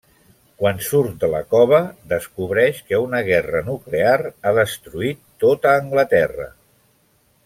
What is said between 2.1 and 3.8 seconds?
descobreix que una guerra